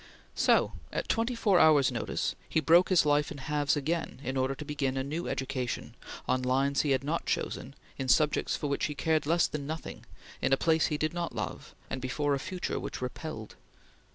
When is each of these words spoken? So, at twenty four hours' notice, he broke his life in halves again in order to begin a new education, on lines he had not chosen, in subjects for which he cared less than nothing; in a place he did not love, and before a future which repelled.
So, 0.33 0.71
at 0.91 1.07
twenty 1.07 1.35
four 1.35 1.59
hours' 1.59 1.91
notice, 1.91 2.33
he 2.49 2.59
broke 2.59 2.89
his 2.89 3.05
life 3.05 3.29
in 3.29 3.37
halves 3.37 3.77
again 3.77 4.19
in 4.23 4.35
order 4.35 4.55
to 4.55 4.65
begin 4.65 4.97
a 4.97 5.03
new 5.03 5.27
education, 5.27 5.93
on 6.27 6.41
lines 6.41 6.81
he 6.81 6.89
had 6.89 7.03
not 7.03 7.27
chosen, 7.27 7.75
in 7.99 8.07
subjects 8.07 8.55
for 8.55 8.65
which 8.65 8.85
he 8.85 8.95
cared 8.95 9.27
less 9.27 9.45
than 9.45 9.67
nothing; 9.67 10.03
in 10.41 10.53
a 10.53 10.57
place 10.57 10.87
he 10.87 10.97
did 10.97 11.13
not 11.13 11.35
love, 11.35 11.75
and 11.87 12.01
before 12.01 12.33
a 12.33 12.39
future 12.39 12.79
which 12.79 12.99
repelled. 12.99 13.57